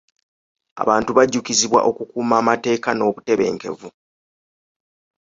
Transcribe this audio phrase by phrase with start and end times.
[0.81, 3.89] Abantu bajjukizibwa okukuuma amateeka n'obutebenkevu.